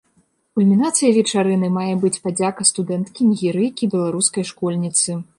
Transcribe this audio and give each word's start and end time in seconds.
Кульмінацыяй 0.59 1.11
вечарыны 1.17 1.67
мае 1.75 1.91
быць 2.05 2.17
падзяка 2.23 2.65
студэнткі-нігерыйкі 2.69 3.91
беларускай 3.93 4.47
школьніцы. 4.53 5.19